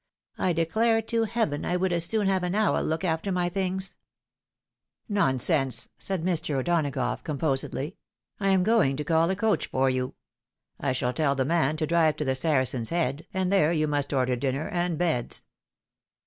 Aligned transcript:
I 0.39 0.51
declare 0.51 0.99
to 1.03 1.25
Heaven 1.25 1.63
I 1.63 1.75
would 1.75 1.93
as 1.93 2.05
soon 2.05 2.25
have 2.25 2.41
an 2.41 2.55
owl 2.55 2.81
look 2.81 3.03
after 3.03 3.31
my 3.31 3.49
things!"" 3.49 3.95
Nonsense!" 5.07 5.89
said 5.99 6.23
Mr. 6.23 6.55
O'Donagough, 6.55 7.23
composedly;" 7.23 7.97
I 8.39 8.47
am 8.49 8.63
going 8.63 8.97
to 8.97 9.03
call 9.03 9.29
a 9.29 9.35
coach 9.35 9.67
for 9.67 9.91
you. 9.91 10.15
I 10.79 10.91
shall 10.91 11.13
tell 11.13 11.35
the 11.35 11.45
man 11.45 11.77
to 11.77 11.85
drive 11.85 12.15
to 12.15 12.25
the 12.25 12.33
Saracen's 12.33 12.89
Head, 12.89 13.27
and 13.31 13.53
there 13.53 13.71
you 13.71 13.87
must 13.87 14.11
order 14.11 14.35
dinner 14.35 14.67
and 14.69 14.97
beds. 14.97 15.45